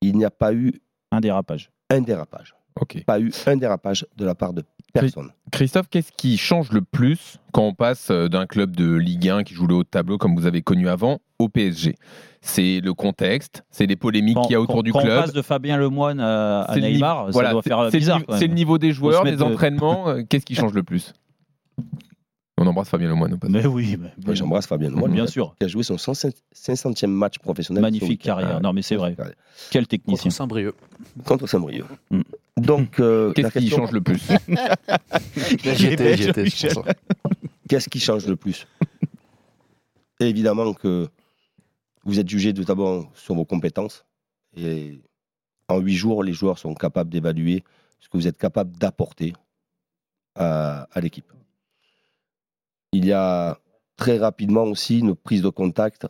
[0.00, 0.72] il n'y a pas eu
[1.12, 1.70] Un dérapage.
[1.90, 2.54] un dérapage.
[2.80, 3.04] Ok.
[3.04, 5.30] Pas eu un dérapage de la part de personne.
[5.50, 9.44] Christophe, qu'est-ce qui change le plus quand on passe euh, d'un club de Ligue 1
[9.44, 11.94] qui joue le haut de tableau comme vous avez connu avant au PSG
[12.40, 15.18] C'est le contexte, c'est les polémiques qu'il y a autour quand- du quand club.
[15.18, 17.68] on passe de Fabien Lemoine à, à C'est le Neymar, niveau- ça voilà, doit c'est-
[17.70, 18.20] faire bizarre.
[18.38, 20.08] C'est le niveau des joueurs, des entraînements.
[20.08, 21.12] euh, Qu'est-ce qui change le plus?
[22.58, 23.38] On embrasse Fabien Lemoine.
[23.50, 25.54] Mais oui, mais- J'embrasse Fabien Lemoyne, bien sûr.
[25.58, 27.82] qui a joué son 500e match professionnel.
[27.82, 28.60] Magnifique carrière.
[28.62, 29.14] Non, mais c'est vrai.
[29.70, 30.22] Quel technicien.
[30.24, 30.74] Contre Saint-Brieuc.
[31.26, 31.84] Contre Saint-Brieuc.
[32.10, 32.20] Mm.
[32.56, 34.22] Donc, euh, Qu'est-ce qui change le plus?
[35.36, 36.92] J'y étais, j'y étais, c'est pour ça.
[37.68, 38.66] Qu'est-ce qui change le plus?
[40.20, 41.08] Évidemment que
[42.06, 44.06] vous êtes jugé tout d'abord sur vos compétences.
[44.56, 45.02] Et
[45.68, 47.64] en huit jours, les joueurs sont capables d'évaluer
[47.98, 49.34] ce que vous êtes capable d'apporter
[50.36, 51.32] à, l'équipe.
[52.92, 53.58] Il y a
[53.96, 56.06] très rapidement aussi une prise de contact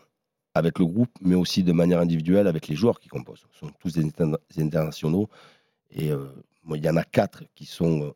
[0.55, 3.47] avec le groupe, mais aussi de manière individuelle avec les joueurs qui composent.
[3.53, 5.31] Ce sont tous des, interna- des internationaux.
[5.91, 6.27] Et euh,
[6.75, 8.15] il y en a quatre qui sont euh,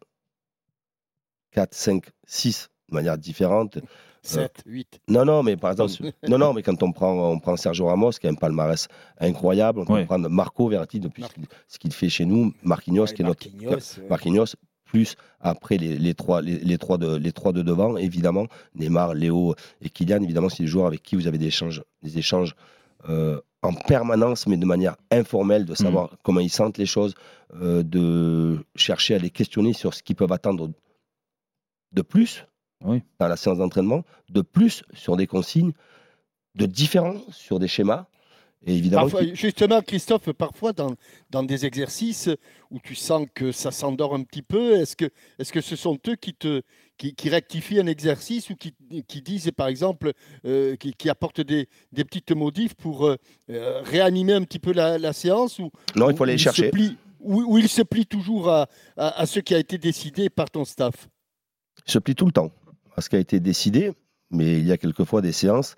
[1.52, 3.78] 4, 5, 6 de manière différente.
[4.22, 5.00] 7, 8.
[5.08, 5.92] Non, non, mais par exemple,
[6.28, 8.86] non, non, mais quand on prend, on prend Sergio Ramos, qui a un palmarès
[9.18, 10.04] incroyable, on peut Ouais.
[10.04, 13.46] prendre Marco Verratti depuis ce qu'il- ce qu'il fait chez nous, Marquinhos, qui est notre
[13.48, 17.96] Marquinhos, Marquinhos, plus après les, les trois, les, les trois de, les trois de devant,
[17.96, 21.82] évidemment, Neymar, Léo et Kylian, évidemment, c'est des joueurs avec qui vous avez des échanges,
[22.02, 22.54] des échanges
[23.08, 27.14] euh, en permanence, mais de manière informelle, de savoir comment ils sentent les choses,
[27.54, 30.70] euh, de chercher à les questionner sur ce qu'ils peuvent attendre
[31.92, 32.44] de plus
[32.84, 33.02] Oui.
[33.18, 35.72] dans la séance d'entraînement, de plus sur des consignes,
[36.54, 38.06] de différents sur des schémas.
[38.66, 40.94] Et évidemment, Parfois, justement, Christophe, parfois dans,
[41.30, 42.28] dans des exercices
[42.70, 45.06] où tu sens que ça s'endort un petit peu, est-ce que,
[45.38, 46.60] est que ce sont eux qui, te,
[46.98, 48.74] qui, qui rectifient un exercice ou qui,
[49.08, 50.12] qui disent, par exemple,
[50.44, 53.16] euh, qui, qui apportent des, des petites modifs pour euh,
[53.48, 56.70] euh, réanimer un petit peu la, la séance ou, non, il faut aller les chercher.
[56.70, 60.28] plient- ou, ou ils se plient toujours à, à, à ce qui a été décidé
[60.28, 61.08] par ton staff?
[61.86, 62.50] Se plie tout le temps
[63.00, 63.92] à ce qui a été décidé,
[64.30, 65.74] mais il y a quelquefois des séances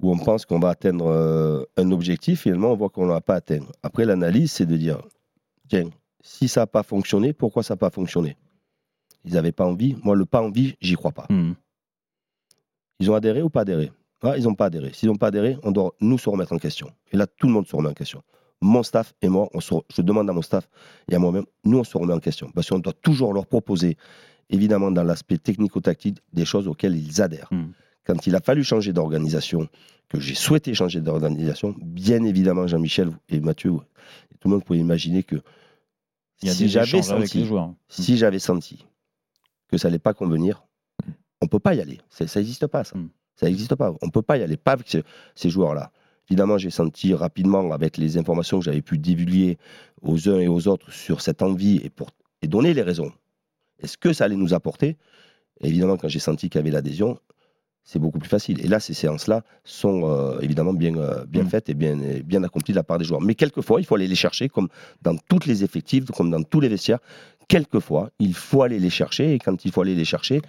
[0.00, 3.20] où on pense qu'on va atteindre euh, un objectif, finalement on voit qu'on ne l'a
[3.20, 3.64] pas atteint.
[3.82, 5.00] Après l'analyse, c'est de dire,
[5.68, 5.88] tiens,
[6.22, 8.36] si ça n'a pas fonctionné, pourquoi ça n'a pas fonctionné?
[9.24, 9.96] Ils n'avaient pas envie.
[10.02, 11.26] Moi, le pas envie, j'y crois pas.
[11.28, 11.52] Hmm.
[12.98, 13.92] Ils ont adhéré ou pas adhéré?
[14.22, 14.90] Ah, Ils n'ont pas adhéré.
[14.92, 16.90] S'ils n'ont pas adhéré, on doit nous se remettre en question.
[17.12, 18.22] Et là, tout le monde se remet en question.
[18.60, 20.68] Mon staff et moi, on se re- je demande à mon staff
[21.10, 22.50] et à moi-même, nous, on se remet en question.
[22.54, 23.96] Parce qu'on doit toujours leur proposer,
[24.50, 27.48] évidemment, dans l'aspect technico-tactique, des choses auxquelles ils adhèrent.
[27.50, 27.70] Mm.
[28.04, 29.68] Quand il a fallu changer d'organisation,
[30.08, 33.72] que j'ai souhaité changer d'organisation, bien évidemment, Jean-Michel et Mathieu,
[34.32, 35.36] et tout le monde pouvait imaginer que
[36.42, 37.38] Il y a si j'avais senti
[37.88, 38.86] si j'avais senti
[39.68, 40.64] que ça n'allait pas convenir,
[41.40, 42.00] on peut pas y aller.
[42.10, 42.96] Ça n'existe pas, ça.
[43.36, 43.94] Ça n'existe pas.
[44.02, 44.98] On peut pas y aller, pas avec ce-
[45.34, 45.92] ces joueurs-là.
[46.28, 49.58] Évidemment, j'ai senti rapidement, avec les informations que j'avais pu divulguer
[50.02, 52.10] aux uns et aux autres sur cette envie et, pour,
[52.42, 53.12] et donner les raisons.
[53.82, 54.96] Est-ce que ça allait nous apporter?
[55.60, 57.18] Et Évidemment, quand j'ai senti qu'il y avait l'adhésion,
[57.82, 58.64] c'est beaucoup plus facile.
[58.64, 61.48] Et là, ces séances-là sont euh, évidemment bien, euh, bien Mm.
[61.48, 63.20] faites et bien, et bien accomplies de la part des joueurs.
[63.20, 64.68] Mais quelquefois, il faut aller les chercher, comme
[65.02, 67.00] dans toutes les effectifs, comme dans tous les vestiaires.
[67.48, 69.34] Quelquefois, il faut aller les chercher.
[69.34, 70.40] Et quand il faut aller les chercher,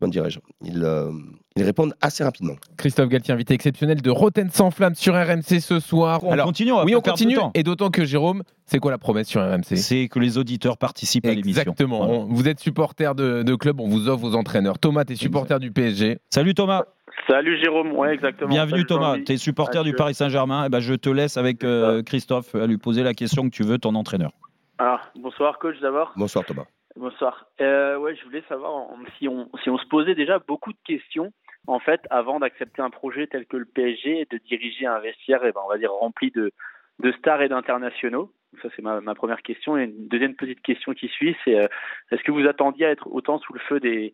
[0.00, 0.38] comment dirais-je?
[0.64, 1.10] Ils, euh,
[1.56, 2.54] ils répondent assez rapidement.
[2.76, 6.24] Christophe Galtier, invité exceptionnel de Roten sans flamme sur RMC ce soir.
[6.24, 7.36] On Alors, continue, on va oui, on continue.
[7.54, 11.26] Et d'autant que Jérôme, c'est quoi la promesse sur RMC C'est que les auditeurs participent
[11.26, 11.62] à l'émission.
[11.62, 11.98] Exactement.
[12.06, 12.12] Voilà.
[12.20, 14.78] On- Vous êtes supporter de, de club, on vous offre vos entraîneurs.
[14.78, 16.18] Thomas, t'es supporter du PSG.
[16.30, 16.84] Salut Thomas,
[17.28, 18.50] Salut Jérôme, ouais exactement.
[18.50, 19.16] bienvenue Salut Thomas.
[19.28, 20.64] Es supporter du Paris Saint-Germain.
[20.66, 23.62] Eh ben, je te laisse avec euh, Christophe à lui poser la question que tu
[23.62, 24.32] veux, ton entraîneur.
[24.78, 26.12] Ah, bonsoir coach d'abord.
[26.16, 26.64] Bonsoir Thomas.
[26.96, 27.46] Bonsoir.
[27.60, 31.32] Euh, ouais, je voulais savoir si on, si on se posait déjà beaucoup de questions
[31.66, 35.40] en fait, avant d'accepter un projet tel que le PSG et de diriger un vestiaire,
[35.44, 36.52] eh ben, on va dire, rempli de,
[36.98, 39.78] de stars et d'internationaux Ça, c'est ma, ma, première question.
[39.78, 41.66] Et une deuxième petite question qui suit, c'est euh,
[42.10, 44.12] est-ce que vous attendiez à être autant sous le feu des,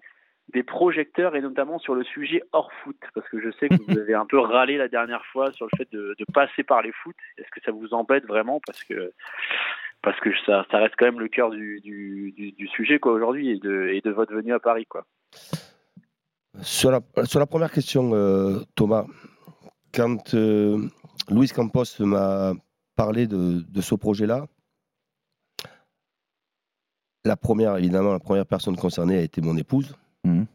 [0.52, 2.96] des projecteurs et notamment sur le sujet hors foot?
[3.14, 5.76] Parce que je sais que vous avez un peu râlé la dernière fois sur le
[5.76, 7.16] fait de, de passer par les foot.
[7.36, 8.60] Est-ce que ça vous embête vraiment?
[8.64, 9.12] Parce que
[10.02, 13.12] parce que ça, ça reste quand même le cœur du, du, du, du sujet quoi
[13.12, 15.06] aujourd'hui et de, et de votre venue à Paris quoi.
[16.62, 19.06] Sur la, sur la première question, euh, Thomas,
[19.94, 20.88] quand euh,
[21.30, 22.52] Luis Campos m'a
[22.96, 24.46] parlé de, de ce projet-là,
[27.24, 29.94] la première, évidemment, la première personne concernée a été mon épouse.
[30.24, 30.46] Mhm.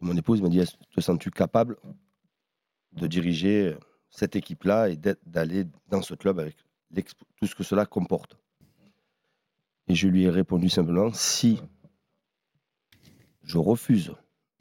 [0.00, 1.76] Mon épouse m'a dit Est-ce- Te sens-tu capable
[2.92, 3.74] de diriger
[4.10, 6.56] cette équipe-là et d'être- d'aller dans ce club avec
[7.36, 8.36] tout ce que cela comporte?
[9.90, 11.60] Et je lui ai répondu simplement Si
[13.42, 14.14] je refuse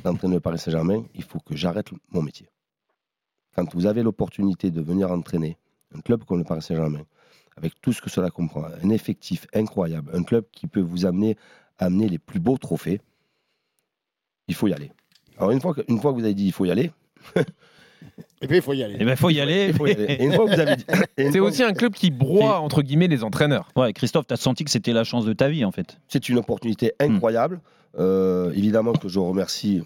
[0.03, 2.49] d'entraîner le Paris Saint-Germain, il faut que j'arrête mon métier.
[3.55, 5.59] Quand vous avez l'opportunité de venir entraîner
[5.93, 7.05] un club comme le Paris Saint-Germain,
[7.57, 11.37] avec tout ce que cela comprend, un effectif incroyable, un club qui peut vous amener
[11.77, 12.99] amener les plus beaux trophées,
[14.47, 14.91] il faut y aller.
[15.37, 16.91] Alors une fois que, une fois que vous avez dit il faut y aller,
[18.41, 18.95] Et puis, il faut y aller.
[18.99, 19.67] Eh ben, faut y aller.
[19.69, 20.13] il faut y aller.
[20.13, 20.85] Et une fois que vous avez dit,
[21.17, 23.69] et une C'est fois- aussi un club qui broie, entre guillemets, les entraîneurs.
[23.75, 25.99] Ouais, Christophe, t'as senti que c'était la chance de ta vie, en fait.
[26.07, 27.59] c'est une opportunité incroyable.
[27.97, 29.81] Euh, évidemment que je remercie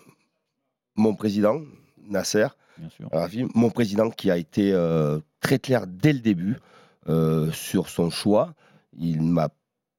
[0.95, 1.61] mon président
[2.09, 2.47] Nasser,
[2.77, 3.07] Bien sûr.
[3.11, 6.57] Rafi, mon président qui a été euh, très clair dès le début
[7.09, 8.53] euh, sur son choix.
[8.99, 9.49] Il m'a,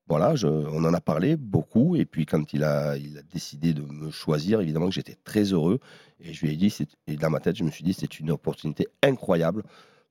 [0.06, 1.96] voilà, je- on en a parlé beaucoup.
[1.96, 5.44] Et puis quand il a, il a décidé de me choisir, évidemment que j'étais très
[5.52, 5.80] heureux.
[6.20, 8.18] Et je lui ai dit, c'est- et dans ma tête, je me suis dit, c'est
[8.20, 9.62] une opportunité incroyable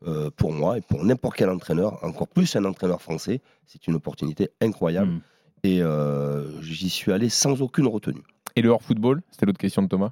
[0.06, 3.40] euh, pour moi et pour n'importe quel entraîneur, encore plus un entraîneur français.
[3.66, 5.12] C'est une opportunité incroyable.
[5.12, 5.22] Mm.
[5.64, 8.22] Et euh, j'y suis allé sans aucune retenue.
[8.58, 10.12] Et le hors-football C'était l'autre question de Thomas?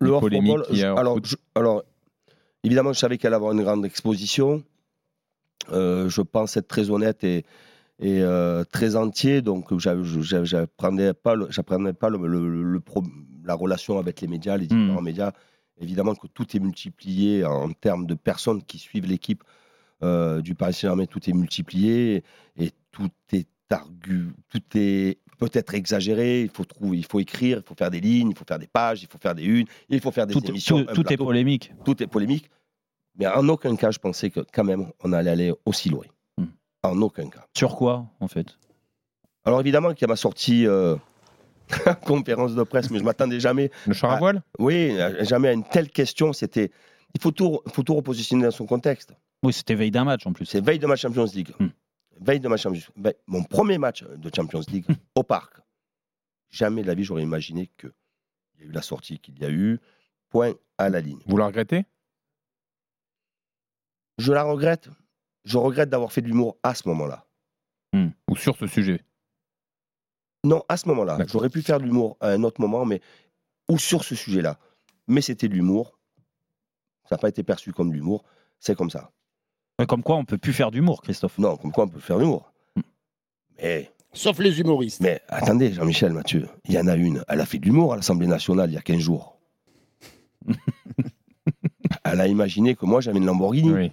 [0.00, 1.26] Le Les hors polémiques football, qu'il y a je- hors alors, foot.
[1.26, 1.82] je- alors,
[2.64, 4.64] évidemment, je savais qu'elle allait avoir une grande exposition.
[5.70, 7.44] Euh, je pense être très honnête et,
[7.98, 13.04] et, euh, très entier, donc j'a- j'a- j'apprenais pas, j'apprenais pas le, le- le pro-
[13.44, 15.04] la relation avec les médias, les différents Mhm.
[15.04, 15.32] médias.
[15.80, 19.42] Évidemment que tout est multiplié en termes de personnes qui suivent l'équipe
[20.04, 22.24] euh, du Paris Saint-Germain, tout est multiplié
[22.56, 26.42] et tout est argu, tout est peut-être exagéré.
[26.42, 28.66] Il faut trouver, il faut écrire, il faut faire des lignes, il faut faire des
[28.66, 30.84] pages, il faut faire des unes, il faut faire des Tout, émissions.
[30.86, 31.72] tout- est polémique.
[31.84, 32.50] tout est polémique.
[33.16, 36.04] Mais en aucun cas, je pensais que quand même, on allait aller aussi loin.
[36.82, 37.46] En aucun cas.
[37.56, 38.58] Sur quoi, en fait?
[39.44, 40.96] Alors évidemment qu'il y a ma sortie euh,
[42.06, 43.70] conférence de presse, mais je m'attendais jamais.
[43.86, 44.42] Le char à voile?
[44.58, 46.32] Oui, jamais à une telle question.
[46.32, 46.70] C'était,
[47.14, 49.14] il faut tout, faut tout repositionner dans son contexte.
[49.42, 50.46] Oui, c'était veille d'un match, en plus.
[50.46, 51.52] C'est veille de ma Champions League.
[51.58, 51.68] Hmm.
[52.20, 54.94] Veille de ma Champions veille- Mon premier match de Champions League Hmm.
[55.16, 55.54] au parc.
[56.50, 57.90] Jamais de la vie, j'aurais imaginé qu'il
[58.60, 59.80] y a eu la sortie qu'il y a eu.
[60.30, 61.18] Point à la ligne.
[61.26, 61.84] Vous la regrettez?
[64.18, 64.88] Je la regrette.
[65.44, 67.26] Je regrette d'avoir fait de l'humour à ce moment-là.
[68.30, 69.04] Ou sur ce sujet
[70.44, 71.18] Non, à ce moment-là.
[71.26, 73.00] J'aurais pu faire de l'humour à un autre moment, mais
[73.68, 74.58] ou sur ce sujet-là.
[75.08, 75.98] Mais c'était de l'humour.
[77.08, 78.24] Ça n'a pas été perçu comme de l'humour.
[78.58, 79.10] C'est comme ça.
[79.78, 81.36] Ouais, Comme quoi, on peut plus faire d'humour, Christophe.
[81.38, 82.52] Non, comme quoi on peut faire de l'humour.
[83.60, 85.00] Mais, Sauf les humoristes.
[85.00, 87.24] mais attendez, Jean-Michel Mathieu, il y en a une.
[87.28, 89.38] Elle a fait de l'humour à l'Assemblée nationale il y a 15 jours.
[92.04, 93.72] Elle a imaginé que moi j'avais une Lamborghini.
[93.72, 93.92] Oui.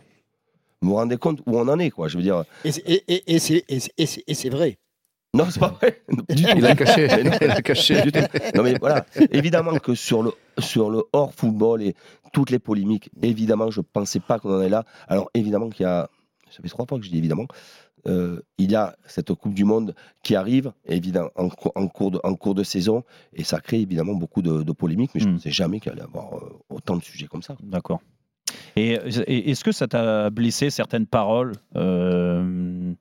[0.82, 4.78] Vous vous rendez compte où on en est, quoi Je veux dire, Et c'est- vrai.
[5.34, 6.02] non, c'est pas vrai.
[6.30, 6.58] Du tout.
[6.58, 7.08] Il a caché.
[7.08, 7.32] Mais non.
[7.42, 8.02] Il a caché.
[8.04, 8.20] Du tout.
[8.56, 11.96] Non mais voilà, évidemment que sur le, sur le hors football et
[12.34, 14.86] toutes les polémiques, évidemment, je ne pensais pas qu'on en est là.
[15.08, 16.10] Alors évidemment qu'il y a,
[16.50, 17.46] ça fait trois fois que je dis évidemment,
[18.08, 22.12] euh, il y a cette Coupe du Monde qui arrive, évidemment, en, cou- en cours,
[22.12, 25.26] de, en cours de saison, et ça crée évidemment beaucoup de, de polémiques, mais je
[25.28, 25.36] ne Mm.
[25.36, 27.58] pensais jamais qu'il allait y avoir euh, autant de sujets comme ça.
[27.62, 28.00] D'accord.
[28.76, 28.94] Et,
[29.28, 32.94] et est-ce que ça t'a blessé certaines paroles euh,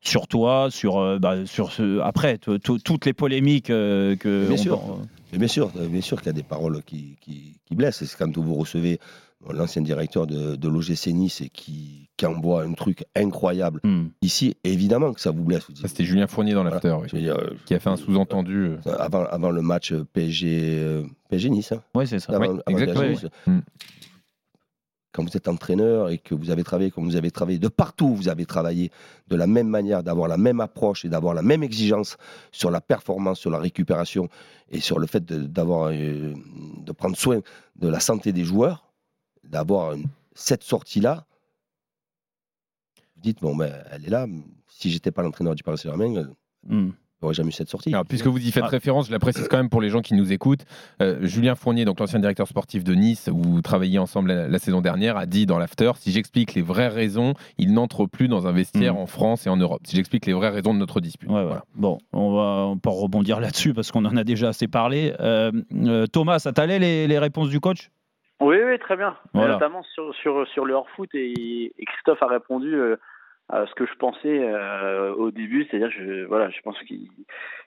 [0.00, 4.46] sur toi, sur, euh, bah, sur ce, après t- t- toutes les polémiques euh, que
[4.46, 4.98] Bien on- sûr.
[5.32, 8.04] Bien sûr, bien sûr qu'il y a des paroles qui, qui, qui blessent.
[8.04, 8.98] C'est quand vous recevez
[9.40, 14.08] bon, l'ancien directeur de, de l'OGC Nice et qui, qui envoie un truc incroyable Hmm.
[14.20, 15.64] ici, évidemment que ça vous blesse.
[15.68, 18.72] Vous dites, Ça, c'était Julien Fournier dans l'after, oui, euh, qui a fait un sous-entendu.
[18.98, 21.72] avant, avant le match PSG, PSG Nice.
[21.72, 22.34] hein, Ouais, c'est ça.
[22.34, 23.54] avant- Ouais, avant exactement, PSG ouais.
[25.12, 28.14] Quand vous êtes entraîneur et que vous avez travaillé comme vous avez travaillé, de partout
[28.14, 28.90] vous avez travaillé,
[29.28, 32.16] de la même manière, d'avoir la même approche et d'avoir la même exigence
[32.50, 34.28] sur la performance, sur la récupération
[34.70, 36.32] et sur le fait d'avoir, euh,
[36.78, 37.40] de prendre soin
[37.76, 38.90] de la santé des joueurs,
[39.44, 39.96] d'avoir
[40.34, 41.26] cette sortie-là,
[43.16, 44.26] vous dites, bon, ben, elle est là.
[44.68, 46.16] Si j'étais pas l'entraîneur du Paris Saint-Germain,
[46.70, 46.90] euh,
[47.30, 47.34] Hmm.
[47.34, 47.90] Jamais eu cette sortie.
[47.92, 48.68] Alors, puisque vous y faites Ah.
[48.68, 50.64] référence, je la précise quand même pour les gens qui nous écoutent.
[51.00, 54.58] euh, Julien Fournier, donc l'ancien directeur sportif de Nice, où vous travailliez ensemble la, la
[54.58, 58.46] saison dernière, a dit dans l'after si j'explique les vraies raisons, il n'entre plus dans
[58.46, 58.98] un vestiaire Mm.
[58.98, 59.80] en France et en Europe.
[59.84, 61.28] Si j'explique les vraies raisons de notre dispute.
[61.28, 61.44] Ouais, ouais.
[61.44, 61.64] Voilà.
[61.74, 65.14] Bon, on va on peut rebondir là-dessus parce qu'on en a déjà assez parlé.
[65.20, 67.90] Euh, euh, Thomas, ça t'allait les, les réponses du coach?
[68.40, 69.14] Oui, oui, très bien.
[69.34, 69.54] Voilà.
[69.54, 72.96] Notamment sur, sur, sur le hors-foot et, et Christophe a répondu euh,
[73.52, 77.06] à ce que je pensais euh, au début, c'est-à-dire je voilà, je pense qu'il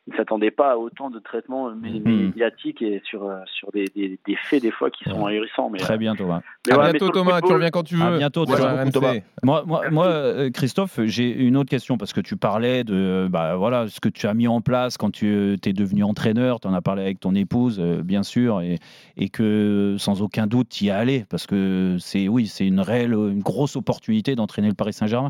[0.07, 2.25] ne s'attendait pas à autant de traitements mé- Mhm.
[2.27, 5.69] médiatiques et sur euh, sur des, des, des faits des fois qui sont ahurissants.
[5.69, 6.41] Mais, Très bien, Thomas.
[6.67, 8.01] mais À bientôt Thomas, tu reviens quand tu veux.
[8.15, 8.89] À bientôt, Sur Thomas.
[8.91, 9.13] Thomas.
[9.43, 13.55] Moi, moi, moi, euh, Christophe, j'ai une autre question parce que tu parlais de bah,
[13.55, 16.59] voilà, ce que tu as mis en place quand tu es devenu entraîneur.
[16.59, 18.79] Tu en as parlé avec ton épouse, euh, bien sûr, et,
[19.17, 22.79] et que sans aucun doute, tu y es allé parce que c'est oui, c'est une
[22.79, 25.29] réelle, une grosse opportunité d'entraîner le Paris Saint-Germain.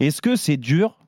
[0.00, 0.98] Est-ce que c'est dur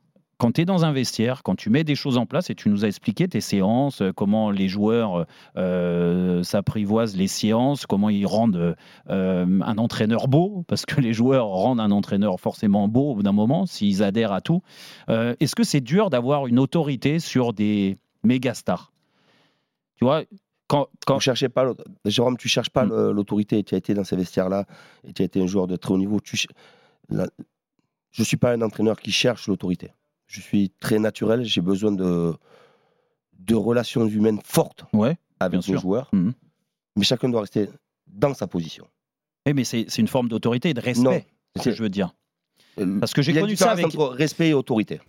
[0.41, 2.69] quand tu es dans un vestiaire, quand tu mets des choses en place et tu
[2.69, 8.25] nous as expliqué tes séances, euh, comment les joueurs euh, s'apprivoisent les séances, comment ils
[8.25, 8.77] rendent
[9.11, 13.25] euh, un entraîneur beau, parce que les joueurs rendent un entraîneur forcément beau au bout
[13.25, 14.63] d'un moment, s'ils adhèrent à tout.
[15.09, 18.93] Euh, Est-ce que c'est dur d'avoir une autorité sur des méga stars?
[19.97, 20.23] Tu vois,
[20.69, 21.19] quand, quand...
[21.19, 21.73] Cherchez pas
[22.05, 22.91] Jérôme, tu cherches pas Mm.
[22.91, 23.65] le- l'autorité.
[23.65, 24.67] Tu as été dans ces vestiaires-là
[25.03, 26.21] et tu as été un joueur de très haut niveau.
[26.21, 26.47] Tu
[27.09, 27.27] la-
[28.19, 29.93] Je suis pas un entraîneur qui cherche l'autorité.
[30.27, 31.45] Je suis très naturel.
[31.45, 32.35] J'ai besoin de
[33.39, 36.09] de relations humaines fortes Ouais, avec nos joueurs.
[36.13, 36.35] Mhm.
[36.97, 37.69] Mais chacun doit rester
[38.09, 38.87] dans sa position.
[39.47, 41.11] Eh, mais c'est une forme d'autorité et de Non.
[41.13, 42.13] respect, c'est ce que je veux dire.
[42.81, 43.87] Euh, Parce que j'ai connu ça avec...
[43.87, 45.01] entre respect et autorité.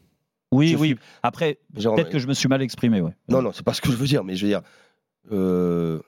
[0.52, 0.88] Oui, je oui.
[0.90, 3.16] suis- Après, peut-être que je me suis mal exprimé, ouais.
[3.28, 4.24] Non, non, c'est pas ce que je veux dire.
[4.24, 4.62] Mais je veux dire,
[5.32, 6.00] euh,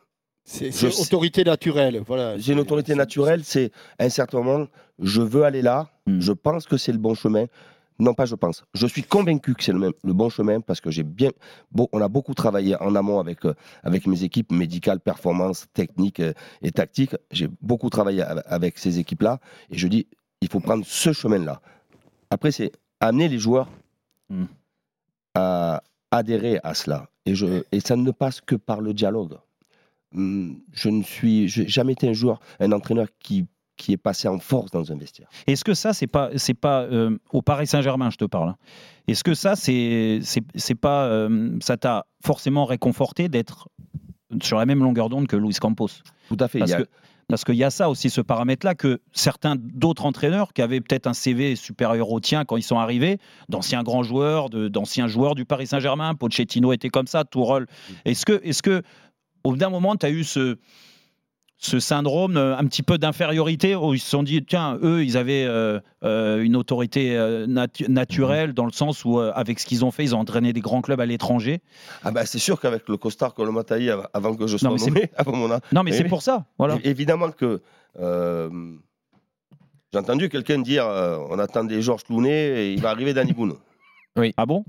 [0.44, 2.02] C'est Je sais- autorité naturelle.
[2.06, 2.38] Voilà.
[2.38, 3.44] j'ai une autorité naturelle.
[3.44, 4.68] C'est à un certain moment,
[5.00, 5.90] je veux aller là.
[6.08, 6.20] Mm.
[6.20, 7.46] Je pense que c'est le bon chemin.
[8.00, 8.64] Non, pas je pense.
[8.74, 11.30] Je suis convaincu que c'est le, même- le bon chemin parce que j'ai bien,
[11.72, 16.20] bon, on a beaucoup travaillé en amont avec, euh, avec mes équipes médicales, performance, technique
[16.20, 17.16] euh, et tactique.
[17.30, 20.08] J'ai beaucoup travaillé av- avec ces équipes-là et je dis,
[20.42, 21.62] il faut prendre ce chemin-là.
[22.32, 23.70] Après, c'est amener les joueurs
[24.32, 24.46] Mm.
[25.36, 27.08] à adhérer à cela.
[27.28, 29.38] Et, je, et ça ne passe que par le dialogue.
[30.16, 33.46] Hum, Je ne suis jamais été un joueur, un entraîneur qui,
[33.78, 35.28] qui est passé en force dans un vestiaire.
[35.48, 38.50] Est-ce que ça, c'est pas, c'est pas euh, au Paris Saint-Germain, je te parle.
[38.50, 38.56] hein.
[39.08, 43.70] Est-ce que ça, c'est, c'est, c'est pas, euh, ça t'a forcément réconforté d'être
[44.44, 45.88] sur la même longueur d'onde que Luis Campos?
[46.28, 46.60] Tout à fait.
[46.60, 46.88] Parce a- que
[47.28, 51.08] parce qu'il y a ça aussi, ce paramètre-là, que certains d'autres entraîneurs qui avaient peut-être
[51.08, 55.34] un CV supérieur au tien quand ils sont arrivés, d'anciens grands joueurs, de- d'anciens joueurs
[55.34, 57.68] du Paris Saint-Germain, Pochettino était comme ça, Tourelle.
[58.04, 58.82] Est-ce que, est-ce que,
[59.44, 60.58] au bout d'un moment, tu as eu ce,
[61.58, 65.16] ce syndrome euh, un petit peu d'infériorité où ils se sont dit, tiens, eux, ils
[65.18, 69.86] avaient euh, euh, une autorité euh, natu- naturelle dans le sens où, avec ce qu'ils
[69.86, 71.62] ont fait, ils ont entraîné des grands clubs à l'étranger.
[72.04, 74.90] Ah ben, c'est sûr qu'avec le costard que av- avant que je sois mais c'est-
[74.90, 76.46] nommé, avant mon Non, mais c'est pour ça.
[76.58, 76.78] Voilà.
[76.84, 77.62] Évidemment que
[79.94, 80.86] j'ai entendu quelqu'un dire
[81.30, 82.32] on attend des Georges Clounet
[82.66, 83.56] et il va arriver Danny Boone.
[84.38, 84.66] Ah bon?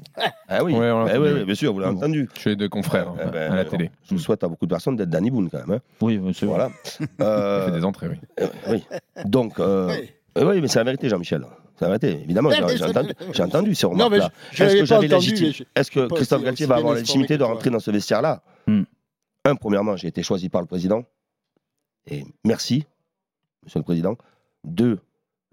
[0.48, 1.38] Ah oui, Ouais, on l'a Eh oui, oui.
[1.40, 2.28] oui, bien sûr, vous l'avez entendu.
[2.38, 3.90] Chez deux confrères hein, Eh ben, à la télé.
[4.08, 5.78] Je souhaite à beaucoup de personnes d'être Danny Boone quand même.
[5.78, 5.80] hein.
[6.00, 6.54] Oui, oui, c'est vrai.
[6.56, 6.70] Voilà.
[7.00, 8.16] Il Euh, fait des entrées, oui.
[8.40, 8.84] euh, oui.
[9.24, 10.10] Donc, euh, Oui.
[10.38, 11.44] euh, oui, mais c'est la vérité, Jean-Michel.
[11.76, 12.50] C'est la vérité, évidemment.
[12.50, 14.30] Ouais, j'ai mais j'ai je- entendu, j'ai entendu ces Non, mais remarques-là.
[14.52, 15.34] je- je Est-ce l'avais que pas j'avais entendu.
[15.40, 17.28] mais je- Est-ce que pas Christophe aussi- Galtier aussi va bien avoir la informé légitimité
[17.34, 17.48] que de toi.
[17.54, 18.42] rentrer dans ce vestiaire-là?
[18.68, 18.82] Hmm.
[19.44, 21.02] Un, premièrement, j'ai été choisi par le président.
[22.06, 22.84] Et merci,
[23.64, 24.16] monsieur le président.
[24.62, 25.00] Deux,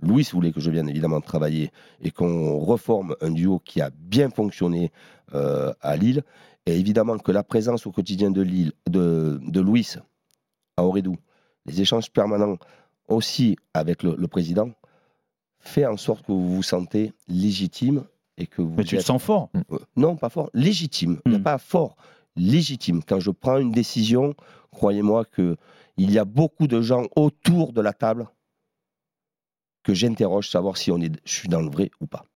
[0.02, 4.30] Louis voulait que je vienne évidemment travailler et qu'on reforme un duo qui a bien
[4.30, 4.92] fonctionné
[5.34, 6.24] euh, à Lille.
[6.66, 9.88] Et évidemment que la présence au quotidien de Lille, de, de Louis
[10.78, 11.18] à Aurédou,
[11.66, 12.58] les échanges permanents
[13.08, 14.70] aussi avec le, le président,
[15.60, 18.04] fait en sorte que vous vous sentez légitime
[18.38, 19.50] et que vous Mais tu te êtes- sens fort.
[19.72, 20.50] euh, Non, pas fort.
[20.54, 21.20] Légitime.
[21.26, 21.40] Hmm.
[21.40, 21.96] pas fort.
[22.36, 23.02] Légitime.
[23.04, 24.34] Quand je prends une décision,
[24.72, 25.58] croyez-moi que
[25.98, 28.28] il y a beaucoup de gens autour de la table
[29.90, 32.28] que j'interroge savoir si on est, je suis dans le vrai ou pas.